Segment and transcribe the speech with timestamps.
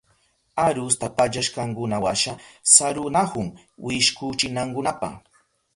[0.63, 2.33] Arusta pallashkankunawasha
[2.73, 3.47] sarunahun
[3.85, 5.09] wishkuchinankunapa.